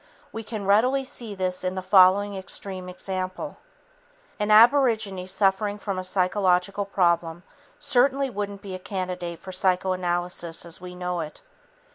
We 0.31 0.41
can 0.43 0.65
readily 0.65 1.03
see 1.03 1.35
this 1.35 1.63
in 1.63 1.75
the 1.75 1.83
following 1.83 2.35
extreme 2.35 2.89
example: 2.89 3.57
An 4.39 4.49
aborigine 4.49 5.27
suffering 5.27 5.77
from 5.77 5.99
a 5.99 6.03
psychological 6.03 6.85
problem 6.85 7.43
certainly 7.79 8.27
wouldn't 8.27 8.63
be 8.63 8.73
a 8.73 8.79
candidate 8.79 9.37
for 9.39 9.51
psychoanalysis 9.51 10.65
as 10.65 10.81
we 10.81 10.95
know 10.95 11.19
it. 11.19 11.41